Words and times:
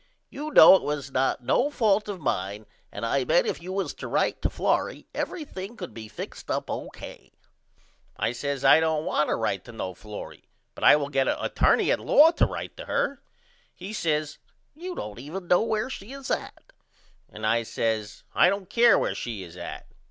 You 0.31 0.49
know 0.49 0.75
it 0.75 0.81
was 0.81 1.11
not 1.11 1.43
no 1.43 1.69
fault 1.69 2.09
of 2.09 2.19
mine 2.19 2.65
and 2.91 3.05
I 3.05 3.23
bet 3.23 3.45
if 3.45 3.61
you 3.61 3.71
was 3.71 3.93
to 3.93 4.07
write 4.07 4.41
to 4.41 4.49
Florrie 4.49 5.05
everything 5.13 5.77
could 5.77 5.93
be 5.93 6.07
fixed 6.07 6.49
up 6.49 6.71
O.K. 6.71 7.31
I 8.17 8.31
says 8.31 8.65
I 8.65 8.79
don't 8.79 9.05
want 9.05 9.29
to 9.29 9.35
write 9.35 9.63
to 9.65 9.71
no 9.71 9.93
Florrie 9.93 10.49
but 10.73 10.83
I 10.83 10.95
will 10.95 11.09
get 11.09 11.27
a 11.27 11.39
attorney 11.43 11.91
at 11.91 11.99
law 11.99 12.31
to 12.31 12.47
write 12.47 12.75
to 12.77 12.85
her. 12.85 13.21
He 13.75 13.93
says 13.93 14.39
You 14.73 14.95
don't 14.95 15.19
even 15.19 15.47
know 15.47 15.61
where 15.61 15.87
she 15.91 16.13
is 16.13 16.31
at 16.31 16.73
and 17.29 17.45
I 17.45 17.61
says 17.61 18.23
I 18.33 18.49
don't 18.49 18.71
care 18.71 18.97
where 18.97 19.13
she 19.13 19.43
is 19.43 19.55
at. 19.55 19.85